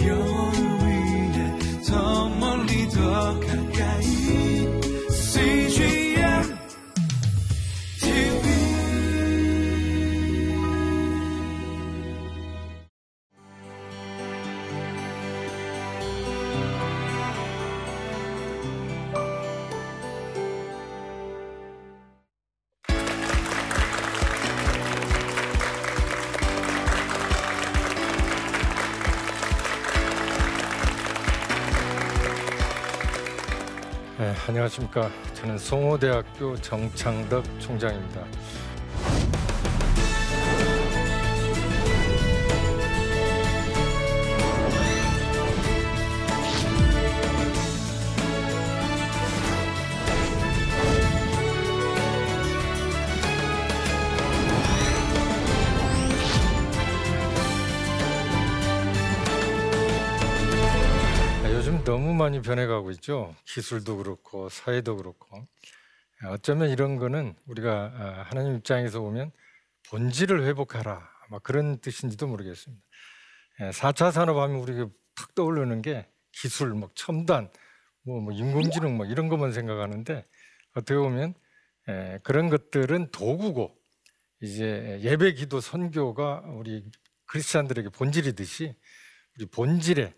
[0.00, 0.39] 영
[34.70, 35.10] 안녕하십니까.
[35.34, 38.24] 저는 송호대학교 정창덕 총장입니다.
[62.20, 63.34] 많이 변해가고 있죠.
[63.46, 65.38] 기술도 그렇고 사회도 그렇고.
[66.22, 69.32] 아, 어쩌면 이런 거는 우리가 아, 하나님 입장에서 보면
[69.88, 71.08] 본질을 회복하라.
[71.30, 72.82] 막 그런 뜻인지도 모르겠습니다.
[73.72, 77.50] 4차 산업하면 우리가 탁 떠오르는 게 기술, 뭐 첨단,
[78.02, 80.26] 뭐, 뭐 인공지능 뭐 이런 것만 생각하는데
[80.74, 81.34] 어떻게 보면
[81.88, 83.76] 에, 그런 것들은 도구고
[84.42, 86.84] 이제 예배, 기도, 선교가 우리
[87.26, 88.74] 크리스찬들에게 본질이듯이
[89.36, 90.14] 우리 본질에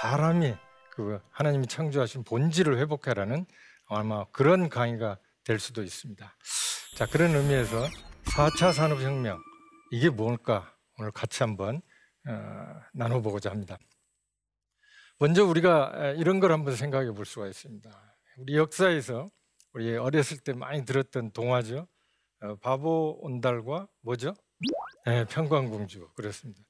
[0.00, 0.54] 사람이
[0.94, 3.46] 그 하나님이 창조하신 본질을 회복하라는
[3.86, 6.36] 아마 그런 강의가 될 수도 있습니다.
[6.96, 7.88] 자 그런 의미에서
[8.36, 9.40] 4차 산업혁명
[9.90, 11.82] 이게 뭘까 오늘 같이 한번
[12.28, 13.76] 어, 나눠보고자 합니다.
[15.18, 17.90] 먼저 우리가 에, 이런 걸 한번 생각해 볼 수가 있습니다.
[18.38, 19.28] 우리 역사에서
[19.72, 21.86] 우리 어렸을 때 많이 들었던 동화죠.
[22.40, 24.34] 어, 바보 온달과 뭐죠?
[25.06, 26.62] 네, 평광공주 그렇습니다.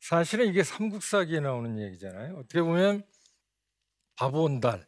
[0.00, 2.36] 사실은 이게 삼국사기에 나오는 얘기잖아요.
[2.36, 3.04] 어떻게 보면
[4.22, 4.86] 바보 온달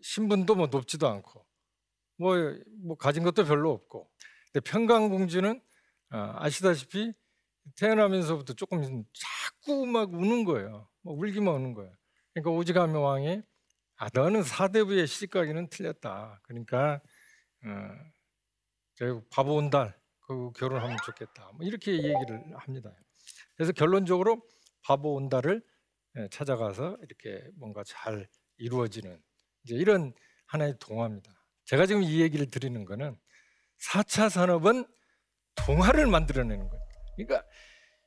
[0.00, 1.44] 신분도 뭐 높지도 않고
[2.16, 2.34] 뭐,
[2.82, 4.10] 뭐 가진 것도 별로 없고
[4.50, 5.60] 근데 평강공주는
[6.12, 7.12] 어, 아시다시피
[7.76, 10.88] 태어나면서부터 조금 자꾸 막 우는 거예요.
[11.02, 11.94] 뭐 울기만 우는 거예요.
[12.32, 13.42] 그러니까 오지가미 왕이
[13.96, 16.40] 아 너는 사대부의 시집가기는 틀렸다.
[16.44, 17.02] 그러니까
[17.66, 17.68] 어,
[18.94, 21.52] 저 바보 온달 그 결혼하면 좋겠다.
[21.52, 22.90] 뭐 이렇게 얘기를 합니다.
[23.56, 24.42] 그래서 결론적으로
[24.82, 25.62] 바보 온달을
[26.16, 28.26] 예, 찾아가서 이렇게 뭔가 잘
[28.60, 29.20] 이루어지는
[29.64, 30.12] 이제 이런
[30.46, 31.30] 하나의 동화입니다.
[31.64, 33.16] 제가 지금 이 얘기를 드리는 거는
[33.78, 34.86] 4차 산업은
[35.54, 36.84] 동화를 만들어내는 거예요.
[37.16, 37.46] 그러니까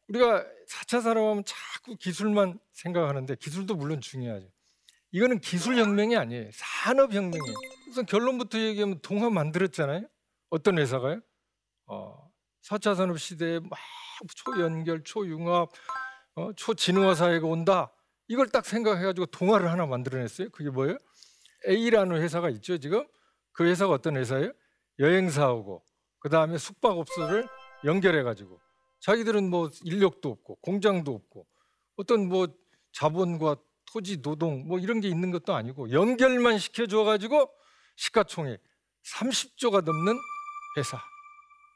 [0.08, 4.48] 우리가 4차 산업하면 자꾸 기술만 생각하는데 기술도 물론 중요하죠.
[5.12, 6.50] 이거는 기술 혁명이 아니에요.
[6.54, 7.56] 산업 혁명이에요.
[7.90, 10.08] 우선 결론부터 얘기하면 동화 만들었잖아요.
[10.50, 11.22] 어떤 회사가요?
[11.86, 12.32] 어,
[12.64, 13.72] 4차 산업 시대에 막
[14.36, 15.70] 초연결, 초융합,
[16.36, 17.92] 어, 초진흥화 사회가 온다.
[18.28, 20.50] 이걸 딱 생각해가지고 동화를 하나 만들어냈어요.
[20.50, 20.98] 그게 뭐예요?
[21.68, 22.78] A라는 회사가 있죠.
[22.78, 23.06] 지금
[23.52, 24.52] 그 회사가 어떤 회사예요?
[25.00, 25.84] 여행사하고
[26.20, 27.48] 그 다음에 숙박업소를
[27.84, 28.60] 연결해가지고
[29.02, 31.46] 자기들은 뭐 인력도 없고 공장도 없고
[31.96, 32.48] 어떤 뭐
[32.94, 33.58] 자본과
[33.92, 37.50] 토지 노동 뭐 이런 게 있는 것도 아니고 연결만 시켜줘가지고
[37.96, 38.62] 시가총액
[39.06, 40.16] 30조가 넘는
[40.78, 41.00] 회사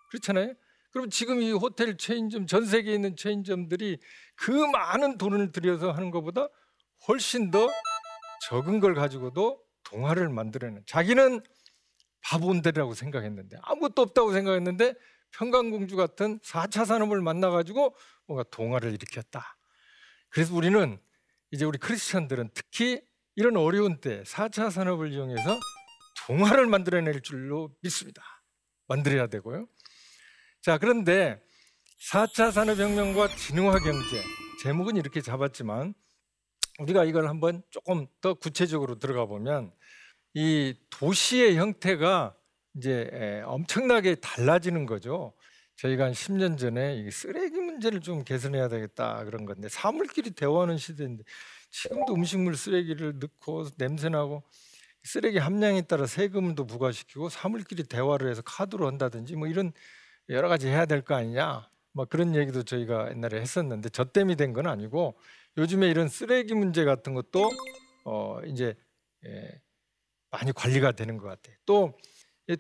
[0.10, 0.54] 그렇잖아요.
[0.92, 4.00] 그럼 지금 이 호텔 체인점 전 세계에 있는 체인점들이
[4.38, 6.48] 그 많은 돈을 들여서 하는 것보다
[7.08, 7.68] 훨씬 더
[8.48, 11.42] 적은 걸 가지고도 동화를 만들어낸 자기는
[12.22, 14.94] 바본들이라고 생각했는데 아무것도 없다고 생각했는데
[15.32, 19.58] 평강공주 같은 4차 산업을 만나가지고 뭔가 동화를 일으켰다.
[20.30, 21.00] 그래서 우리는
[21.52, 23.02] 이제 우리 크리스천들은 특히
[23.36, 25.60] 이런 어려운 때 4차 산업을 이용해서
[26.26, 28.22] 동화를 만들어낼 줄로 믿습니다.
[28.88, 29.68] 만들어야 되고요.
[30.62, 31.42] 자, 그런데
[32.00, 34.22] 4차 산업혁명과 진흥화 경제
[34.62, 35.94] 제목은 이렇게 잡았지만
[36.80, 39.72] 우리가 이걸 한번 조금 더 구체적으로 들어가 보면
[40.36, 42.36] 이 도시의 형태가
[42.76, 45.34] 이제 에, 엄청나게 달라지는 거죠.
[45.78, 51.24] 저희가 한 10년 전에 이 쓰레기 문제를 좀 개선해야 되겠다 그런 건데 사물끼리 대화하는 시대인데
[51.72, 54.44] 지금도 음식물 쓰레기를 넣고 냄새나고
[55.04, 59.72] 쓰레기 함량에 따라 세금도 부과시키고 사물끼리 대화를 해서 카드로 한다든지 뭐 이런
[60.30, 61.68] 여러 가지 해야 될 거 아니냐
[61.98, 65.18] 뭐 그런 얘기도 저희가 옛날에 했었는데 저 때문에 된건 아니고
[65.58, 67.50] 요즘에 이런 쓰레기 문제 같은 것도
[68.06, 68.76] 어 이제
[69.26, 69.62] 예,
[70.30, 71.56] 많이 관리가 되는 것 같아요.
[71.66, 71.98] 또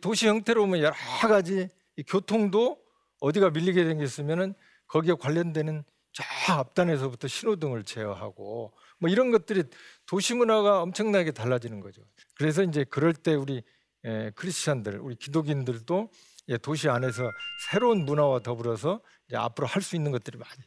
[0.01, 0.95] 도시 형태로 보면 여러
[1.29, 2.79] 가지 이 교통도
[3.19, 4.55] 어디가 밀리게 생겼으면은
[4.87, 5.83] 거기에 관련되는
[6.13, 6.23] 저
[6.53, 9.65] 앞단에서부터 신호등을 제어하고 뭐 이런 것들이
[10.07, 12.01] 도시 문화가 엄청나게 달라지는 거죠.
[12.35, 13.61] 그래서 이제 그럴 때 우리
[14.03, 17.29] 에, 크리스천들, 우리 기독인들도 예, 도시 안에서
[17.69, 19.01] 새로운 문화와 더불어서
[19.33, 20.61] 앞으로 할 수 있는 것들이 많이.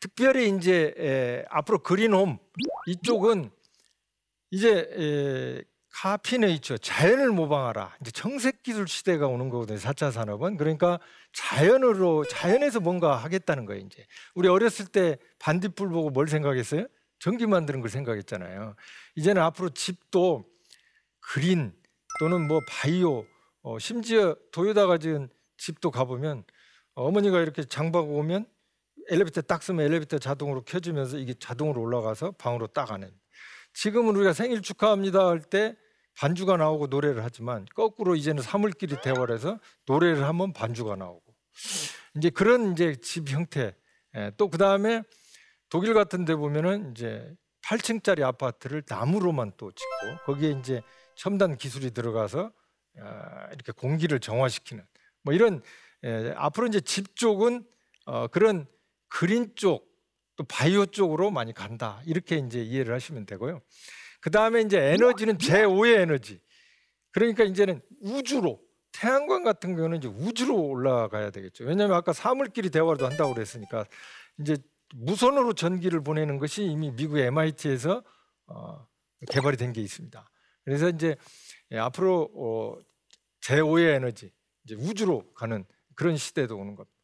[0.00, 2.38] 특별히 이제 에, 앞으로 그린홈
[2.86, 3.50] 이쪽은
[4.50, 9.78] 이제 에, 카피네이처 자연을 모방하라 이제 청색 기술 시대가 오는 거거든요.
[9.78, 10.98] 4차 산업은 그러니까
[11.32, 13.84] 자연으로 자연에서 뭔가 하겠다는 거예요.
[13.86, 16.86] 이제 우리 어렸을 때 반딧불 보고 뭘 생각했어요?
[17.18, 18.74] 전기 만드는 걸 생각했잖아요.
[19.14, 20.44] 이제는 앞으로 집도
[21.20, 21.72] 그린
[22.18, 23.24] 또는 뭐 바이오
[23.62, 26.44] 어, 심지어 도요다가 지은 집도 가보면
[26.94, 28.46] 어머니가 이렇게 장바고 오면
[29.08, 33.10] 엘리베이터 딱 쓰면 엘리베이터 자동으로 켜지면서 이게 자동으로 올라가서 방으로 딱 가는.
[33.74, 35.76] 지금은 우리가 생일 축하합니다 할 때
[36.14, 41.22] 반주가 나오고 노래를 하지만 거꾸로 이제는 사물끼리 대화를 해서 노래를 하면 반주가 나오고
[42.16, 43.74] 이제 그런 이제 집 형태.
[44.14, 45.02] 예, 또그 다음에
[45.70, 50.82] 독일 같은 데 보면은 이제 8층짜리 아파트를 나무로만 또 짓고 거기에 이제
[51.16, 52.61] 첨단 기술이 들어가서 아,
[52.96, 54.84] 이렇게 공기를 정화시키는
[55.22, 55.62] 뭐 이런
[56.04, 57.64] 예, 앞으로 이제 집 쪽은
[58.06, 58.66] 어, 그런
[59.08, 59.92] 그린 쪽
[60.36, 63.60] 또 바이오 쪽으로 많이 간다 이렇게 이제 이해를 하시면 되고요.
[64.20, 66.40] 그 다음에 이제 에너지는 제5의 에너지.
[67.10, 68.60] 그러니까 이제는 우주로
[68.92, 71.64] 태양광 같은 경우는 이제 우주로 올라가야 되겠죠.
[71.64, 73.84] 왜냐하면 아까 사물끼리 대화도 한다고 그랬으니까
[74.38, 74.56] 이제
[74.94, 78.02] 무선으로 전기를 보내는 것이 이미 미국 MIT에서
[78.46, 78.86] 어,
[79.30, 80.30] 개발이 된 게 있습니다.
[80.64, 81.16] 그래서 이제
[81.72, 82.78] 예, 앞으로 어,
[83.42, 84.30] 제5의 에너지
[84.64, 85.64] 이제 우주로 가는
[85.94, 86.96] 그런 시대도 오는 겁니다.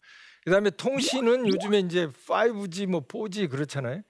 [0.44, 4.02] 그다음에 통신은 요즘에 이제 5G 뭐 4G 그렇잖아요.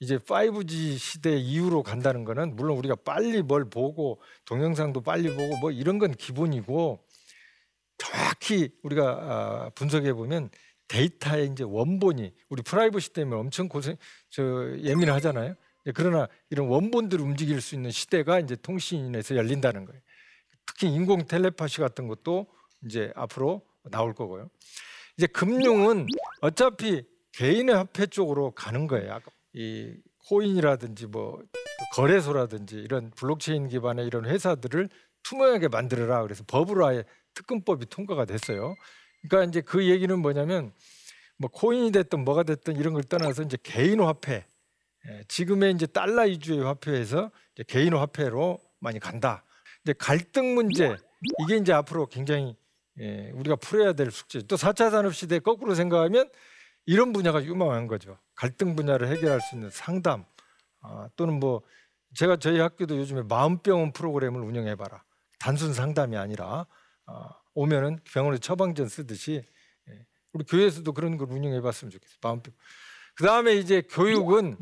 [0.00, 5.70] 이제 5G 시대 이후로 간다는 거는 물론 우리가 빨리 뭘 보고 동영상도 빨리 보고 뭐
[5.70, 7.04] 이런 건 기본이고
[7.98, 10.50] 정확히 우리가 아, 분석해 보면
[10.86, 13.96] 데이터의 이제 원본이 우리 프라이버시 때문에 엄청 고생
[14.30, 15.54] 저 예민하잖아요.
[15.94, 20.00] 그러나 이런 원본들을 움직일 수 있는 시대가 이제 통신에서 열린다는 거예요.
[20.66, 22.46] 특히 인공 텔레파시 같은 것도
[22.84, 24.50] 이제 앞으로 나올 거고요.
[25.16, 26.06] 이제 금융은
[26.40, 27.02] 어차피
[27.32, 29.18] 개인의 화폐 쪽으로 가는 거예요.
[29.52, 29.94] 이
[30.28, 31.42] 코인이라든지 뭐
[31.94, 34.88] 거래소라든지 이런 블록체인 기반의 이런 회사들을
[35.22, 36.22] 투명하게 만들어라.
[36.22, 37.04] 그래서 법으로 아예
[37.34, 38.74] 특검법이 통과가 됐어요.
[39.22, 40.72] 그러니까 이제 그 얘기는 뭐냐면
[41.38, 44.44] 뭐 코인이 됐든 뭐가 됐든 이런 걸 떠나서 이제 개인 화폐 예,
[45.28, 47.30] 지금의 이제 달러 위주의 화폐에서
[47.66, 49.44] 개인 화폐로 많이 간다.
[49.84, 50.96] 이제 갈등 문제
[51.42, 52.56] 이게 이제 앞으로 굉장히
[53.00, 54.42] 예, 우리가 풀어야 될 숙제.
[54.48, 56.28] 또 4차 산업 시대 거꾸로 생각하면
[56.84, 58.18] 이런 분야가 유망한 거죠.
[58.34, 60.24] 갈등 분야를 해결할 수 있는 상담
[60.80, 61.62] 아, 또는 뭐
[62.14, 65.04] 제가 저희 학교도 요즘에 마음병원 프로그램을 운영해봐라.
[65.38, 66.66] 단순 상담이 아니라
[67.06, 69.44] 아, 오면은 병원에 처방전 쓰듯이
[69.88, 72.18] 예, 우리 교회에서도 그런 걸 운영해봤으면 좋겠어요.
[72.22, 72.54] 마음병.
[73.18, 74.56] 그 다음에 이제 교육은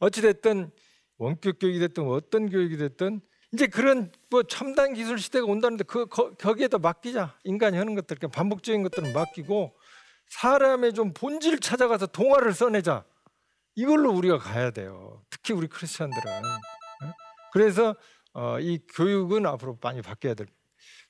[0.00, 0.72] 어찌 됐든
[1.18, 3.20] 원격 교육이 됐든 어떤 교육이 됐든
[3.52, 7.38] 이제 그런 뭐 첨단 기술 시대가 온다는데 그 거, 거기에다 맡기자.
[7.44, 9.76] 인간이 하는 것들 반복적인 것들은 맡기고
[10.26, 13.04] 사람의 좀 본질 찾아가서 동화를 써내자.
[13.76, 15.22] 이걸로 우리가 가야 돼요.
[15.30, 16.32] 특히 우리 크리스천들은.
[16.32, 17.12] 어?
[17.52, 17.94] 그래서
[18.32, 20.48] 어, 이 교육은 앞으로 많이 바뀌어야 될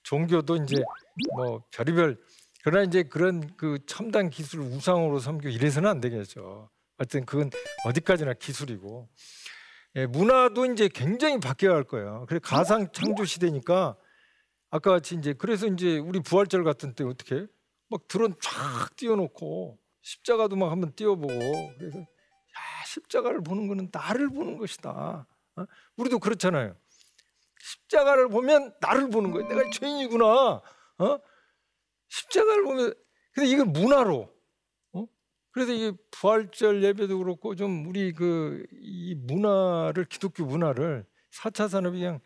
[0.03, 0.77] 종교도 이제
[1.37, 2.19] 뭐 별의별
[2.65, 6.69] 그러나 이제 그런 그 첨단 기술을 우상으로 섬기고 이래서는 안 되겠죠
[7.02, 7.50] 하여튼 그건
[7.84, 9.08] 어디까지나 기술이고
[9.96, 12.26] 예, 문화도 이제 굉장히 바뀌어 갈 거예요.
[12.28, 13.96] 그래 가상 창조 시대니까
[14.70, 17.46] 아까 같이 이제 그래서 이제 우리 부활절 같은 때 어떻게
[17.88, 21.34] 막 드론 쫙 띄워놓고 십자가도 막 한번 띄워보고
[21.78, 25.26] 그래서 야 십자가를 보는 거는 나를 보는 것이다.
[25.56, 25.64] 어?
[25.97, 26.76] 우리도 그렇잖아요.
[27.59, 29.49] 십자가를 보면 나를 보는 거예요.
[29.49, 30.25] 내가 죄인이구나.
[30.26, 31.18] 어?
[32.09, 32.94] 십자가를 보면
[33.32, 34.32] 근데 이건 문화로
[35.52, 38.64] 그래서 이 부활절 예배도 그렇고 좀 우리 그
[39.12, 42.21] 이 문화를 기독교 문화를 4차 산업이 그냥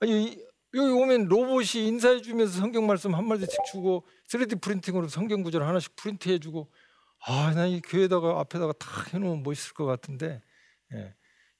[0.00, 0.42] 아니
[0.74, 5.96] 여기 오면 로봇이 인사해 주면서 성경 말씀 한 마디씩 주고 3D 프린팅으로 성경 구절 하나씩
[5.96, 6.70] 프린트해 주고
[7.26, 10.42] 아, 나이 교회다가 앞에다가 다 해놓으면 멋있을 것 같은데
[10.94, 11.14] 예.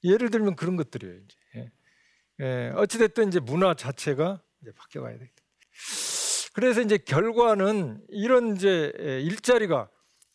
[0.04, 1.14] 예를 들면 그런 것들이에요.
[1.16, 1.70] 이제 예.
[2.40, 2.72] 예.
[2.76, 5.42] 어찌됐든 이제 문화 자체가 이제 바뀌어가야 되겠다.
[6.52, 9.88] 그래서 이제 결과는 이런 이제 예, 일자리가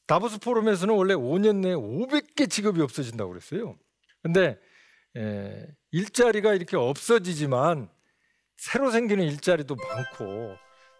[0.05, 3.77] 다보스 포럼에서는 원래 5년 내에 500개 직업이 없어진다고 그랬어요.
[4.21, 4.59] 근데
[5.15, 7.89] 에, 일자리가 이렇게 없어지지만
[8.57, 10.55] 새로 생기는 일자리도 많고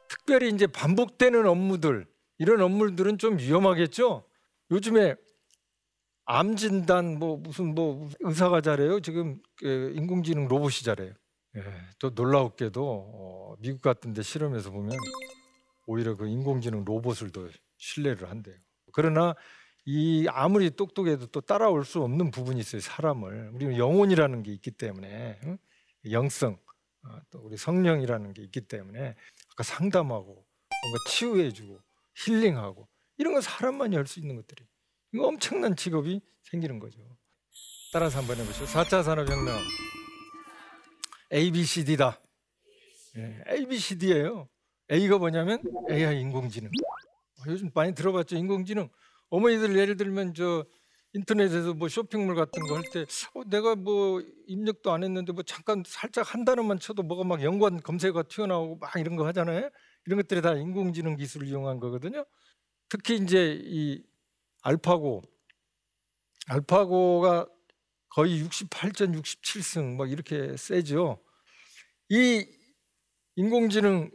[0.08, 2.08] 특별히 이제 반복되는 업무들
[2.38, 4.26] 이런 업무들은 좀 위험하겠죠.
[4.72, 5.16] 요즘에
[6.26, 9.00] 암 진단 뭐 무슨 뭐 의사가 잘해요.
[9.02, 11.14] 지금 인공지능 로봇이 잘해요.
[11.56, 11.62] 예,
[12.00, 14.98] 또 놀라웠게도 어, 미국 같은 데 실험에서 보면
[15.86, 18.56] 오히려 그 인공지능 로봇을 더 신뢰를 한대요.
[18.94, 19.36] 그러나
[19.86, 22.80] 이 아무리 똑똑해도 또 따라올 수 없는 부분이 있어요.
[22.80, 25.58] 사람을 우리는 영혼이라는 게 있기 때문에 응?
[26.12, 26.58] 영성
[27.06, 29.16] 어, 또 우리 성령이라는 게 있기 때문에
[29.52, 31.80] 아까 상담하고 뭔가 치유해주고
[32.16, 34.66] 힐링하고 이런 건 사람만이 할 수 있는 것들이
[35.14, 37.00] 이거 엄청난 직업이 생기는 거죠.
[37.92, 38.66] 따라서 한번 해보시죠.
[38.66, 39.56] 4차 산업혁명
[41.32, 42.20] ABCD다.
[43.18, 44.48] 예, ABCD예요.
[44.92, 46.72] A가 뭐냐면 AI 인공지능.
[47.48, 48.90] 어, 요즘 많이 들어봤죠 인공지능.
[49.30, 50.66] 어머니들 예를 들면 저
[51.14, 55.84] 인터넷에서 뭐 쇼핑몰 같은 거 할 때 어, 내가 뭐 입력도 안 했는데 뭐 잠깐
[55.86, 59.70] 살짝 한 단어만 쳐도 뭐가 막 연관 검색어가 튀어나오고 막 이런 거 하잖아요.
[60.06, 62.26] 이런 것들이 다 인공지능 기술을 이용한 거거든요.
[62.90, 64.04] 특히 이제 이
[64.64, 65.24] 알파고
[66.48, 67.48] 알파고가
[68.10, 71.20] 거의 68전 67승 막 이렇게 세죠.
[72.10, 72.46] 이
[73.36, 74.12] 인공지능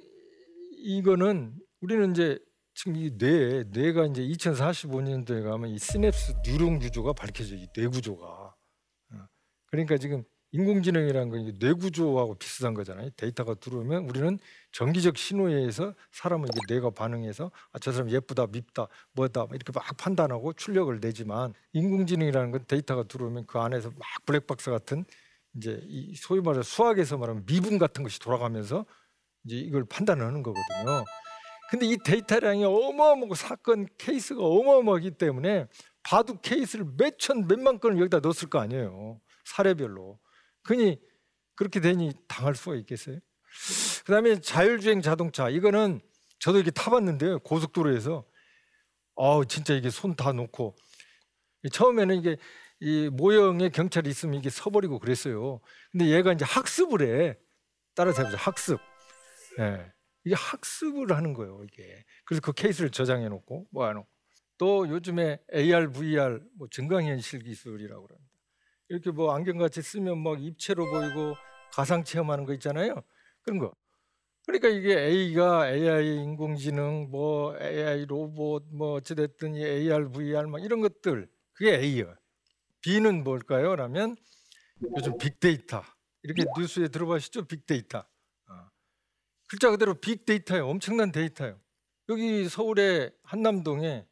[0.78, 2.38] 이거는 우리는 이제
[2.78, 8.24] 지금 이 뇌, 뇌가 이제 2045년도에 가면 이 시냅스 뉴런 구조가 밝혀져 이뇌 구조가.
[9.14, 9.28] 어.
[9.66, 13.10] 그러니까 지금 인공지능이라는 건 뇌 구조하고 비슷한 거잖아요.
[13.16, 14.38] 데이터가 들어오면 우리는
[14.70, 19.72] 정기적 신호에 의해서 사람은 이게 뇌가 반응해서 아, 저 사람 예쁘다, 밉다, 뭐다 막 이렇게
[19.74, 25.04] 막 판단하고 출력을 내지만 인공지능이라는 건 데이터가 들어오면 그 안에서 막 블랙박스 같은
[25.56, 28.86] 이제 이 소위 말해 수학에서 말하면 미분 같은 것이 돌아가면서
[29.44, 31.04] 이제 이걸 판단하는 거거든요.
[31.70, 35.66] 근데 이 데이터량이 어마어마하고 사건 케이스가 어마어마하기 때문에
[36.02, 39.20] 바둑 케이스를 몇 천 몇만 건을 여기다 넣었을 거 아니에요.
[39.44, 40.18] 사례별로.
[40.62, 40.98] 그니
[41.56, 43.18] 그렇게 되니 당할 수가 있겠어요?
[44.06, 46.00] 그다음에 자율주행 자동차 이거는
[46.38, 48.24] 저도 이렇게 타봤는데요 고속도로에서
[49.16, 50.76] 아 진짜 이게 손 다 놓고
[51.72, 52.36] 처음에는 이게
[52.80, 55.60] 이 모형에 경찰이 있으면 이게 서버리고 그랬어요.
[55.90, 57.36] 근데 얘가 이제 학습을 해
[57.94, 58.78] 따라서 해보자 학습.
[59.58, 59.92] 예.
[60.24, 62.04] 이게 학습을 하는 거예요 이게.
[62.24, 64.08] 그래서 그 케이스를 저장해 놓고 모아놓고
[64.58, 68.32] 또 요즘에 AR, VR 뭐 증강현실 기술이라고 그럽니다.
[68.88, 71.34] 이렇게 뭐 안경 같이 쓰면 막 입체로 보이고
[71.72, 73.02] 가상 체험하는 거 있잖아요.
[73.42, 73.72] 그런 거.
[74.46, 80.80] 그러니까 이게 A가 AI 인공지능, 뭐 AI 로봇, 뭐 어찌됐든 이 AR, VR 막 이런
[80.80, 82.14] 것들 그게 A예요.
[82.80, 83.76] B는 뭘까요?
[83.76, 84.16] 라면
[84.96, 85.82] 요즘 빅데이터
[86.22, 87.44] 이렇게 뉴스에 들어보시죠?
[87.44, 88.04] 빅데이터.
[89.48, 89.50] 어.
[89.50, 90.68] 글자 그대로 빅데이터예요.
[90.68, 91.58] 엄청난 데이터예요.
[92.10, 94.06] 여기 서울의 한남동에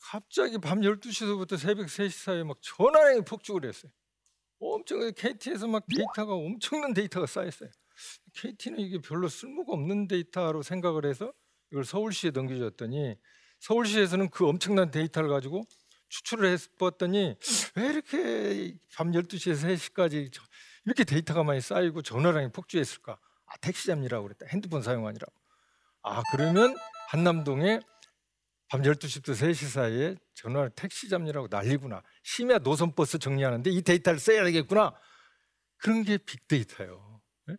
[0.00, 3.90] 갑자기 밤 12시서부터 새벽 3시 사이에 막 전화량이 폭죽을 했어요.
[4.60, 7.70] 엄청 KT에서 막 데이터가 엄청난 데이터가 쌓였어요.
[8.34, 11.32] KT는 이게 별로 쓸모가 없는 데이터로 생각을 해서
[11.70, 13.16] 이걸 서울시에 넘겨줬더니
[13.60, 15.64] 서울시에서는 그 엄청난 데이터를 가지고
[16.08, 17.36] 추출을 해봤더니
[17.76, 20.30] 왜 이렇게 밤 12시에서 3시까지
[20.84, 23.18] 이렇게 데이터가 많이 쌓이고 전화량이 폭주했을까?
[23.54, 24.46] 아, 택시 잡느라고 그랬다.
[24.46, 25.32] 핸드폰 사용하느라고.
[26.02, 26.76] 아, 그러면
[27.08, 27.80] 한남동에
[28.68, 32.02] 밤 12시부터 3시 사이에 전화를 택시 잡느라고 난리구나.
[32.24, 34.94] 심야 노선버스 정리하는데 이 데이터를 써야 되겠구나.
[35.76, 37.22] 그런 게 빅데이터예요.
[37.50, 37.56] 예?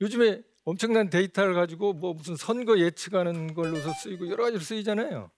[0.00, 5.30] 요즘에 엄청난 데이터를 가지고 뭐 무슨 선거 예측하는 걸로서 쓰이고 여러 가지로 쓰이잖아요.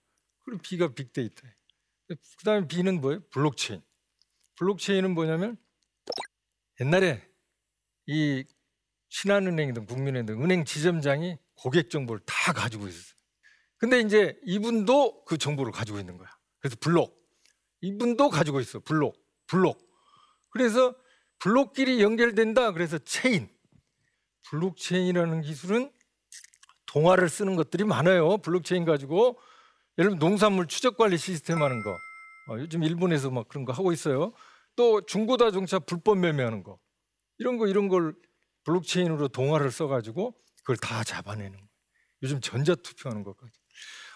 [0.45, 1.55] 그리고 B가 빅데이터예요.
[2.39, 3.21] 그다음에 B는 뭐예요?
[3.31, 3.83] 블록체인.
[4.57, 5.57] 블록체인은 뭐냐면
[6.81, 7.27] 옛날에
[8.07, 8.45] 이
[9.15, 13.15] 신한은행이든 국민은행 은행 지점장이 고객 정보를 다 가지고 있었어요.
[13.79, 16.29] 근데 이제 이분도 그 정보를 가지고 있는 거야.
[16.59, 17.17] 그래서 블록.
[17.81, 18.81] 이분도 가지고 있어.
[18.81, 19.17] 블록.
[19.47, 19.79] 블록.
[20.51, 20.97] 그래서
[21.39, 22.73] 블록끼리 연결된다.
[22.73, 23.49] 그래서 체인.
[24.51, 25.93] 블록체인이라는 기술은
[26.87, 28.39] 동화를 쓰는 것들이 많아요.
[28.39, 29.39] 블록체인 가지고
[29.97, 31.91] 예를 들면 농산물 추적 관리 시스템 하는 거.
[32.49, 34.33] 어, 요즘 일본에서 막 그런 거 하고 있어요.
[34.75, 36.81] 또 중고자동차 불법 매매하는 거.
[37.39, 38.17] 이런 거 이런 걸
[38.65, 41.69] 블록체인으로 동화를 써가지고 그걸 다 잡아내는 거예요.
[42.23, 43.53] 요즘 전자투표하는 것까지.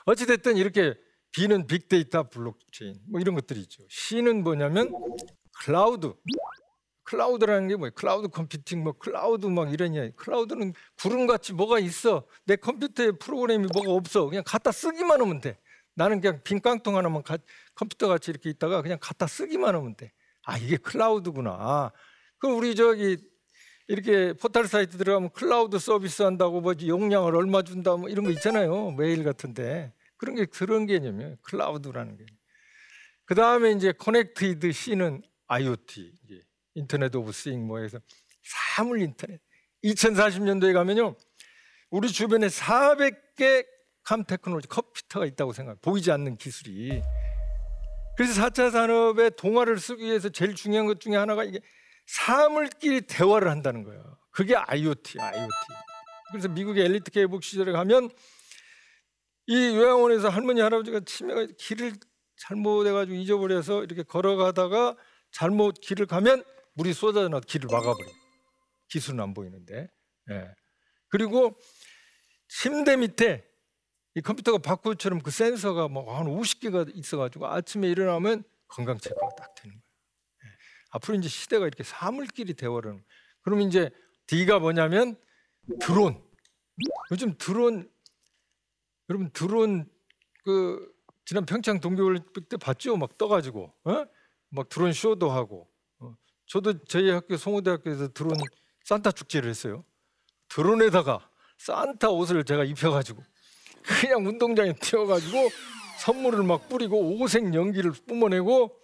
[0.07, 0.95] 어찌됐든 이렇게
[1.33, 3.85] B는 빅데이터 블록체인 뭐 이런 것들이 있죠.
[3.91, 4.93] C는 뭐냐면
[5.65, 6.15] 클라우드.
[7.05, 7.93] 클라우드라는 게 뭐예요?
[7.95, 10.11] 클라우드 컴퓨팅 뭐 클라우드 막 이러냐.
[10.17, 12.27] 클라우드는 구름같이 뭐가 있어.
[12.45, 14.27] 내 컴퓨터에 프로그램이 뭐가 없어.
[14.27, 15.59] 그냥 갖다 쓰기만 하면 돼.
[15.95, 17.39] 나는 그냥 빈 깡통 하나만 가,
[17.75, 20.13] 컴퓨터 같이 이렇게 있다가 그냥 갖다 쓰기만 하면 돼.
[20.45, 21.93] 아 이게 클라우드구나.
[22.39, 23.17] 그럼 우리 저기
[23.89, 28.91] 이렇게 포털 사이트 들어가면 클라우드 서비스 한다고 뭐 용량을 얼마 준다 뭐 이런 거 있잖아요.
[28.93, 31.37] 메일 같은데 그런 게 그런 개념이에요.
[31.43, 32.27] 클라우드라는 게.
[33.25, 36.43] 그 다음에 이제 connected C는 IoT, 이제
[36.75, 37.99] Internet of Things 뭐해서
[38.43, 39.41] 사물 인터넷.
[39.85, 41.17] 2040년도에 가면요,
[41.91, 43.67] 우리 주변에 400개
[44.03, 45.81] 감 테크놀로지 컴퓨터가 있다고 생각.
[45.81, 47.03] 보이지 않는 기술이.
[48.17, 51.61] 그래서 4차 산업의 동화를 쓰기 위해서 제일 중요한 것 중에 하나가 이게
[52.09, 54.19] 사물끼리 대화를 한다는 거예요.
[54.31, 55.51] 그게 IoT, IoT.
[56.31, 58.11] 그래서 미국의 엘리트 계복 시절에 가면
[59.47, 61.95] 이 요양원에서 할머니 할아버지가 치매가 길을
[62.37, 64.97] 잘못해가지고 잊어버려서 이렇게 걸어가다가
[65.33, 68.09] 잘못 길을 가면 물이 쏟아져 길을 막아버려.
[68.89, 69.89] 기술은 안 보이는데.
[70.31, 70.49] 예.
[71.09, 71.59] 그리고
[72.49, 73.45] 침대 밑에
[74.15, 79.75] 이 컴퓨터가 바꾸처럼 그 센서가 뭐 한 50개가 있어가지고 아침에 일어나면 건강 체크가 딱 되는
[79.77, 79.88] 거예요.
[80.89, 80.91] 예.
[80.91, 83.03] 앞으로 이제 시대가 이렇게 사물끼리 대화를.
[83.43, 83.91] 그럼 이제
[84.27, 85.17] D가 뭐냐면
[85.81, 86.23] 드론.
[87.11, 87.91] 요즘 드론
[89.09, 89.89] 여러분 드론
[90.45, 90.93] 그
[91.25, 92.97] 지난 평창 동계올림픽 때 봤죠?
[92.97, 94.07] 막 떠가지고 어?
[94.51, 95.69] 막 드론 쇼도 하고.
[95.99, 96.15] 어.
[96.47, 98.35] 저도 저희 학교 송호대학교에서 드론
[98.85, 99.85] 산타 축제를 했어요.
[100.49, 101.29] 드론에다가
[101.59, 103.23] 산타 옷을 제가 입혀가지고
[103.83, 105.51] 그냥 운동장에 튀어가지고
[105.99, 108.79] 선물을 막 뿌리고 오색 연기를 뿜어내고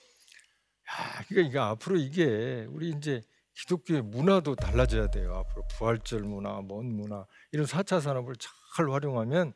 [0.91, 3.23] 야, 그러니까 이게 앞으로 이게 우리 이제
[3.55, 5.35] 기독교의 문화도 달라져야 돼요.
[5.35, 9.53] 앞으로 부활절 문화, 먼 문화 이런 4차 산업을 잘 활용하면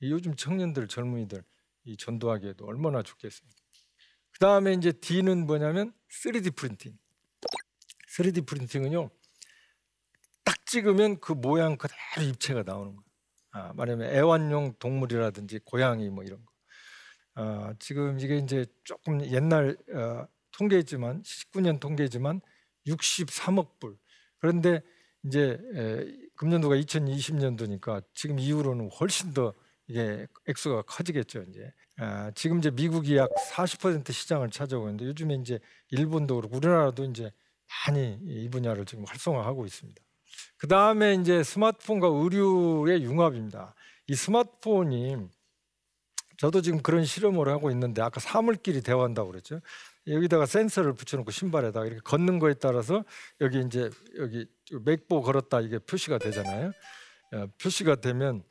[0.00, 1.42] 이 요즘 청년들, 젊은이들
[1.84, 3.48] 이 전도하기에도 얼마나 좋겠어요.
[4.32, 6.96] 그 다음에 이제 D는 뭐냐면 3D 프린팅.
[8.16, 9.10] 3D 프린팅은요
[10.44, 13.10] 딱 찍으면 그 모양 그대로 입체가 나오는 거예요.
[13.52, 16.52] 아, 말하면 애완용 동물이라든지 고양이 뭐 이런 거.
[17.34, 20.26] 아, 지금 이게 이제 조금 옛날 어,
[20.60, 22.42] 통계지만 19년 통계지만
[22.86, 23.96] 63억 불.
[24.38, 24.82] 그런데
[25.24, 29.54] 이제 에, 금년도가 2020년도니까 지금 이후로는 훨씬 더
[29.86, 31.72] 이게 액수가 커지겠죠 이제.
[31.96, 35.58] 아, 지금 이제 미국이 약 40% 시장을 차지하고 있는데 요즘에 이제
[35.90, 37.32] 일본도 그렇고 우리나라도 이제
[37.86, 40.00] 많이 이 분야를 지금 활성화하고 있습니다.
[40.58, 43.74] 그 다음에 이제 스마트폰과 의류의 융합입니다.
[44.08, 45.16] 이 스마트폰이
[46.40, 49.60] 저도 지금 그런 실험을 하고 있는데 아까 사물끼리 대화한다고 그랬죠.
[50.06, 53.04] 여기다가 센서를 붙여놓고 신발에다가 이렇게 걷는 거에 따라서
[53.40, 54.46] 여기 이제 여기
[54.84, 56.72] 맥보 걸었다 이게 표시가 되잖아요.
[57.32, 58.42] 어, 표시가 되면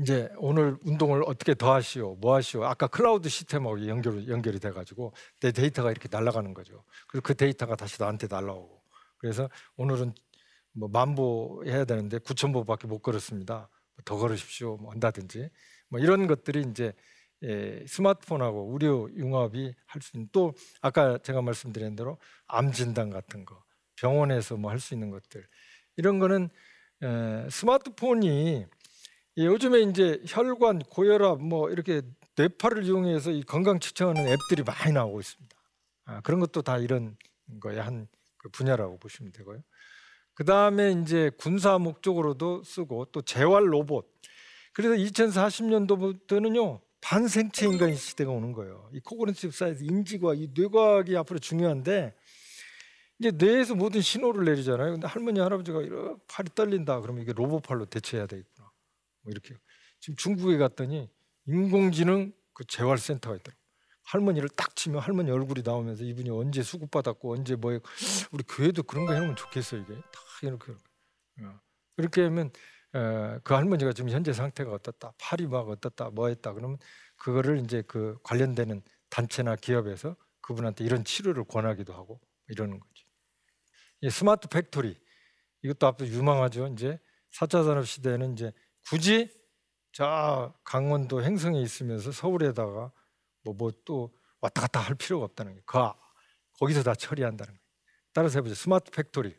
[0.00, 2.64] 이제 오늘 운동을 어떻게 더 하시오, 뭐 하시오.
[2.64, 6.84] 아까 클라우드 시스템하고 연결 연결이 돼가지고 내 데이터가 이렇게 날아가는 거죠.
[7.08, 8.82] 그리고 그 데이터가 다시 나한테 날라오고.
[9.18, 10.14] 그래서 오늘은
[10.72, 13.68] 뭐 만보 해야 되는데 9천 보밖에 못 걸었습니다.
[14.04, 14.76] 더 걸으십시오.
[14.78, 15.50] 뭐 한다든지
[15.88, 16.94] 뭐 이런 것들이 이제
[17.44, 23.44] 예, 스마트폰하고 의료 융합이 할 수 있는 또 아까 제가 말씀드린 대로 암 진단 같은
[23.44, 23.62] 거
[23.96, 25.46] 병원에서 뭐 할 수 있는 것들
[25.96, 26.48] 이런 거는
[27.02, 28.66] 에, 스마트폰이
[29.38, 32.02] 예, 요즘에 이제 혈관 고혈압 뭐 이렇게
[32.36, 35.56] 뇌파를 이용해서 이 건강 측정하는 앱들이 많이 나오고 있습니다.
[36.06, 37.16] 아, 그런 것도 다 이런
[37.60, 39.62] 거의 한그 분야라고 보시면 되고요.
[40.34, 44.06] 그 다음에 이제 군사 목적으로도 쓰고 또 재활 로봇.
[44.72, 48.88] 그래서 2040년도부터는요 반생체 인간 시대가 오는 거예요.
[48.94, 52.14] 이 cognitive science 인지과학, 이 뇌과학이 앞으로 중요한데
[53.18, 54.92] 이제 뇌에서 모든 신호를 내리잖아요.
[54.92, 58.70] 근데 할머니 할아버지가 이렇게 팔이 떨린다 그러면 이게 로봇팔로 대체해야 되겠구나.
[59.22, 59.56] 뭐 이렇게
[60.00, 61.10] 지금 중국에 갔더니
[61.46, 63.60] 인공지능 그 재활센터가 있더라고.
[64.04, 67.78] 할머니를 딱 치면 할머니 얼굴이 나오면서 이분이 언제 수급 받았고 언제 뭐
[68.32, 70.72] 우리 교회도 그런 거 해놓으면 좋겠어 이게 다 이렇게
[71.40, 71.60] 어.
[71.96, 72.50] 그렇게 하면
[72.94, 76.78] 에, 그 할머니가 지금 현재 상태가 어떻다 팔이 막 어떻다 뭐 했다 그러면
[77.16, 83.04] 그거를 이제 그 관련되는 단체나 기업에서 그분한테 이런 치료를 권하기도 하고 이러는 거지.
[84.02, 84.98] 이 smart factory
[85.62, 86.68] 이것도 앞서 유망하죠.
[86.68, 86.98] 이제
[87.34, 88.52] 4차 산업 시대에는 이제
[88.88, 89.30] 굳이
[89.92, 92.92] 저 강원도 횡성에 있으면서 서울에다가
[93.44, 95.62] 뭐 뭐 또 왔다 갔다 할 필요가 없다는 거예요.
[95.66, 95.78] 그
[96.58, 97.62] 거기서 다 처리한다는 거예요.
[98.12, 98.54] 따라서 해보죠.
[98.54, 99.36] smart factory.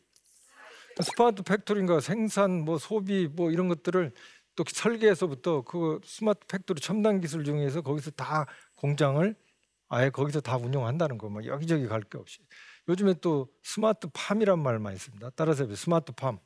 [1.02, 4.12] smart factory인가 생산 뭐 소비 뭐 이런 것들을
[4.56, 9.36] 또 설계에서부터 그 smart factory 첨단 기술 중에서 거기서 다 공장을
[9.90, 11.30] 아예 거기서 다 운영한다는 거.
[11.30, 12.40] 뭐 여기저기 갈 게 없이.
[12.90, 15.30] 요즘에 또 스마트 팜이란 말 많이 씁니다.
[15.36, 15.78] 따라서 해보죠.
[15.78, 16.38] 스마트 팜.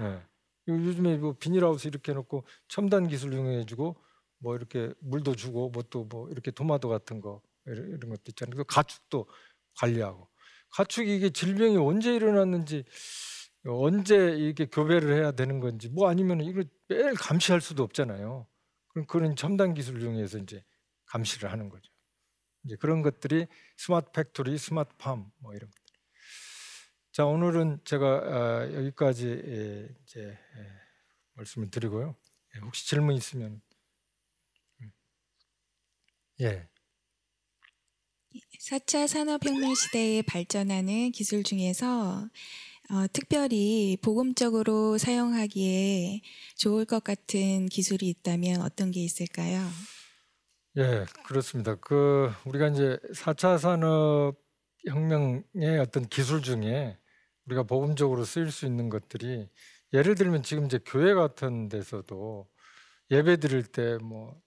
[0.00, 0.22] 예.
[0.68, 3.96] 요즘에 뭐 비닐하우스 이렇게 해놓고 첨단 기술 이용해주고
[4.38, 8.56] 뭐 이렇게 물도 주고 뭐또뭐 이렇게 토마토 같은 거 이런 것도 있잖아요.
[8.56, 9.26] 그 가축도
[9.78, 10.28] 관리하고
[10.70, 12.84] 가축이 이게 질병이 언제 일어났는지
[13.68, 18.46] 언제 이게 교배를 해야 되는 건지 뭐 아니면 이걸 매일 감시할 수도 없잖아요.
[18.88, 20.64] 그럼 그런 첨단 기술을 이용해서 이제
[21.06, 21.90] 감시를 하는 거죠.
[22.64, 23.46] 이제 그런 것들이
[23.76, 26.00] smart factory, smart farm 뭐 이런 것들.
[27.12, 30.72] 자 오늘은 제가 아, 여기까지 예, 이제 예,
[31.34, 32.14] 말씀을 드리고요.
[32.56, 33.60] 예, 혹시 질문 있으면
[34.80, 34.92] 음.
[36.40, 36.68] 예.
[38.60, 42.28] 4차 산업혁명 시대에 발전하는 기술 중에서
[42.90, 46.20] 어, 특별히 복음적으로 사용하기에
[46.56, 49.68] 좋을 것 같은 기술이 있다면 어떤 게 있을까요?
[50.78, 51.74] 예, 그렇습니다.
[51.76, 54.36] 그 우리가 이제 4차 산업
[54.86, 56.98] 혁명의 어떤 기술 중에
[57.46, 59.48] 우리가 복음적으로 쓰일 수 있는 것들이
[59.94, 62.48] 예를 들면 지금 이제 교회 같은 데서도
[63.10, 64.40] 예배 드릴 때 뭐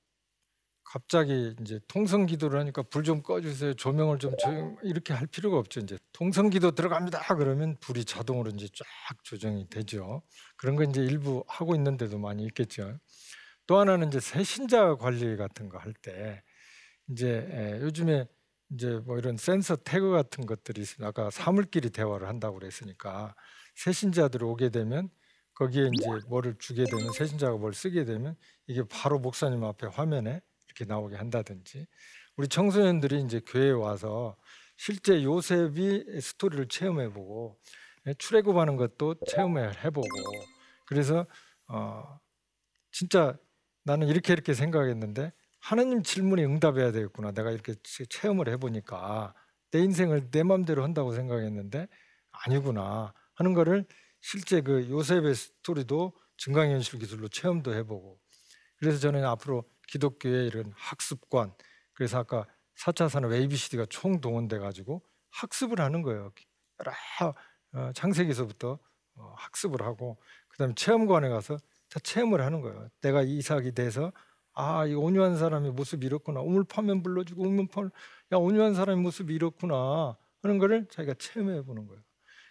[0.92, 3.74] 갑자기 이제 통성 기도를 하니까 불 좀 꺼주세요.
[3.76, 5.80] 조명을 좀 조용 이렇게 할 필요가 없죠.
[5.82, 7.20] 이제 통성 기도 들어갑니다.
[7.36, 8.86] 그러면 불이 자동으로 이제 쫙
[9.24, 10.24] 조정이 되죠.
[10.58, 12.98] 그런 거 이제 일부 하고 있는데도 많이 있겠죠.
[13.68, 16.44] 또 하나는 이제 새신자 관리 같은 거 할 때
[17.10, 18.26] 이제 에, 요즘에
[18.72, 23.36] 이제 뭐 이런 센서 태그 같은 것들이 있으면 아까 사물끼리 대화를 한다고 그랬으니까
[23.76, 25.10] 새신자들이 오게 되면
[25.56, 28.36] 거기에 이제 뭐를 주게 되면 새신자가 뭘 쓰게 되면
[28.68, 30.42] 이게 바로 목사님 앞에 화면에
[30.80, 31.88] 이렇게 나오게 한다든지.
[32.38, 34.38] 우리 청소년들이 이제 교회에 와서
[34.78, 37.60] 실제 요셉이 스토리를 체험해보고
[38.08, 40.08] 예, 출애굽하는 것도 체험을 해보고.
[40.88, 41.26] 그래서
[41.68, 42.20] 어
[42.92, 43.38] 진짜
[43.84, 47.32] 나는 이렇게 이렇게 생각했는데 하나님 질문에 응답해야 되겠구나.
[47.34, 49.34] 내가 이렇게 체- 체험을 해보니까.
[49.72, 51.88] 내 인생을 내 마음대로 한다고 생각했는데
[52.32, 53.86] 아니구나 하는 거를
[54.22, 58.20] 실제 그 요셉의 스토리도 증강현실 기술로 체험도 해보고.
[58.78, 61.54] 그래서 저는 앞으로 기독교의 이런 학습관
[61.94, 62.46] 그래서 아까
[62.78, 66.32] 4차 산업 ABCD가 총동원돼 가지고 학습을 하는 거예요.
[66.80, 67.34] 여러
[67.74, 68.80] 어, 창세기서부터
[69.16, 70.18] 어, 학습을 하고
[70.50, 71.58] 그다음에 체험관에 가서
[71.90, 72.88] 다 체험을 하는 거예요.
[73.02, 74.12] 내가 이삭이 돼서
[74.54, 76.42] 아, 이 온유한 사람의 모습이 이렇구나.
[76.42, 77.92] 우물 파면 불러주고 우물 파면
[78.32, 82.02] 야 온유한 사람의 모습이 이렇구나 하는 거를 자기가 체험해 보는 거예요.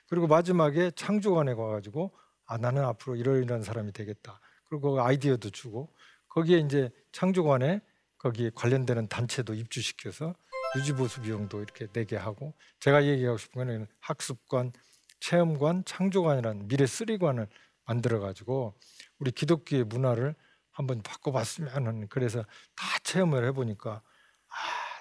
[0.08, 4.40] 그리고 마지막에 창조관에 가가지고 아 나는 앞으로 이러이러한 사람이 되겠다.
[4.64, 5.92] 그리고 그 아이디어도 주고
[6.28, 7.80] 거기에 이제 창조관에
[8.18, 10.34] 거기에 관련되는 단체도 입주시켜서
[10.76, 14.72] 유지보수 비용도 이렇게 내게 하고 제가 얘기하고 싶은 거는 학습관,
[15.20, 17.48] 체험관, 창조관이라는 미래 쓰리관을
[17.86, 18.74] 만들어 가지고
[19.18, 20.34] 우리 기독교의 문화를
[20.70, 22.42] 한번 바꿔봤으면 하는 그래서
[22.76, 24.54] 다 체험을 해보니까 아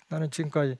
[0.10, 0.78] 나는 지금까지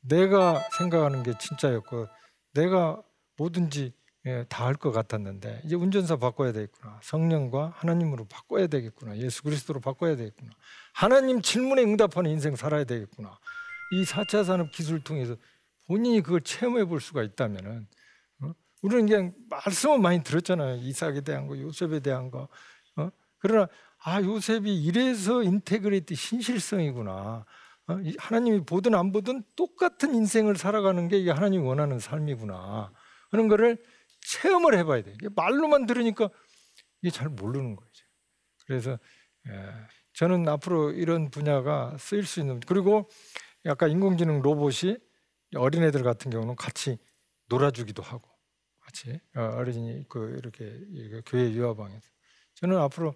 [0.00, 2.08] 내가 생각하는 게 진짜였고
[2.52, 3.02] 내가
[3.36, 3.94] 뭐든지
[4.26, 6.98] 예, 다할 것 같았는데 이제 운전사 바꿔야 되겠구나.
[7.02, 9.18] 성령과 하나님으로 바꿔야 되겠구나.
[9.18, 10.50] 예수 그리스도로 바꿔야 되겠구나.
[10.94, 13.38] 하나님 질문에 응답하는 인생 살아야 되겠구나.
[13.92, 15.36] 이 4차 산업 기술을 통해서
[15.86, 17.86] 본인이 그걸 체험해 볼 수가 있다면은
[18.40, 18.52] 어?
[18.80, 20.76] 우리는 그냥 말씀은 많이 들었잖아요.
[20.76, 22.48] 이삭에 대한 거 요셉에 대한 거
[22.96, 23.10] 어?
[23.38, 23.68] 그러나
[24.02, 27.44] 아 요셉이 이래서 인테그리티 신실성이구나.
[27.88, 27.98] 어?
[28.02, 32.90] 이 하나님이 보든 안 보든 똑같은 인생을 살아가는 게 이게 하나님이 원하는 삶이구나.
[33.30, 33.76] 하는 거를
[34.24, 35.12] 체험을 해봐야 돼.
[35.12, 36.28] 이게 말로만 들으니까
[37.02, 38.04] 이게 잘 모르는 거죠.
[38.66, 38.98] 그래서
[39.48, 39.52] 예,
[40.14, 43.08] 저는 앞으로 이런 분야가 쓰일 수 있는 그리고
[43.66, 44.96] 약간 인공지능 로봇이
[45.56, 46.98] 어린애들 같은 경우는 같이
[47.48, 48.28] 놀아주기도 하고
[48.80, 52.08] 같이 어, 어린이 그 이렇게 이거 교회 유아방에서
[52.54, 53.14] 저는 앞으로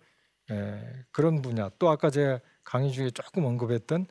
[0.50, 4.06] 예, 그런 분야 또 아까 제가 강의 중에 조금 언급했던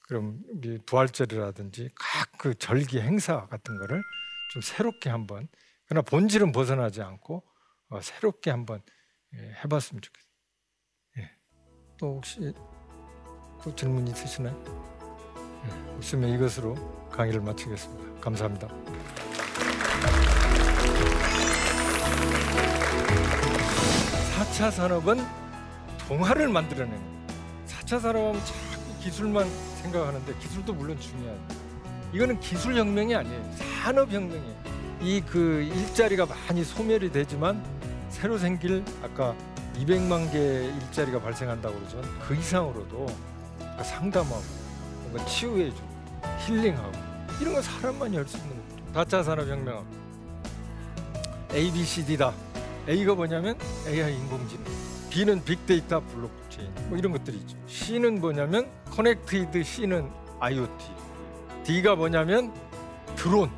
[0.00, 0.42] 그럼
[0.86, 4.02] 부활절이라든지 각 그 절기 행사 같은 거를
[4.52, 5.48] 좀 새롭게 한번
[5.94, 7.44] 그러나 본질은 벗어나지 않고
[7.90, 8.82] 어, 새롭게 한번
[9.36, 10.32] 예, 해봤으면 좋겠어요.
[11.18, 11.30] 예.
[11.96, 12.52] 또 혹시
[13.62, 14.60] 또 질문 있으시나요?
[15.64, 16.74] 예, 없으면 이것으로
[17.10, 18.20] 강의를 마치겠습니다.
[18.20, 18.66] 감사합니다.
[24.36, 25.18] 4차 산업은
[26.08, 27.26] 동화를 만들어내는 거예요.
[27.68, 29.48] 4차 산업하면 자꾸 기술만
[29.82, 31.40] 생각하는데 기술도 물론 중요하죠.
[32.12, 33.52] 이거는 기술 혁명이 아니에요.
[33.52, 34.63] 산업 혁명이에요.
[35.04, 37.62] 이 그 일자리가 많이 소멸이 되지만
[38.08, 39.34] 새로 생길 아까
[39.76, 43.06] 200만 개 일자리가 발생한다고 그러지만 그 이상으로도
[43.82, 44.42] 상담하고
[45.02, 45.86] 뭔가 치유해주고
[46.46, 46.92] 힐링하고
[47.40, 48.56] 이런 건 사람만이 할 수 있는
[48.94, 49.18] 거죠.
[49.18, 49.84] 4차 산업혁명
[51.52, 52.32] A, B, C, D다.
[52.88, 54.64] A가 뭐냐면 AI 인공지능,
[55.10, 57.56] B는 빅데이터 블록체인 뭐 이런 것들이 있죠.
[57.66, 60.84] C는 뭐냐면 connected C는 IoT,
[61.64, 62.52] D가 뭐냐면
[63.16, 63.50] 드론.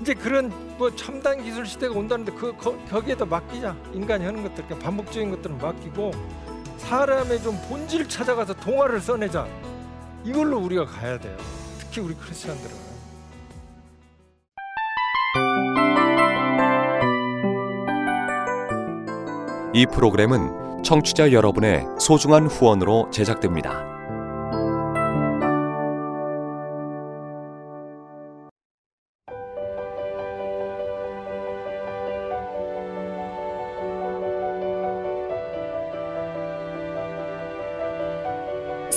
[0.00, 4.82] 이제 그런 뭐 첨단 기술 시대가 온다는데 그 거, 거기에다 맡기자 인간이 하는 것들 그냥
[4.82, 6.10] 반복적인 것들은 맡기고
[6.78, 9.46] 사람의 좀 본질 찾아가서 동화를 써내자
[10.24, 11.36] 이걸로 우리가 가야 돼요.
[11.78, 12.92] 특히 우리 크리스천들은.
[19.74, 23.91] 이 프로그램은 청취자 여러분의 소중한 후원으로 제작됩니다.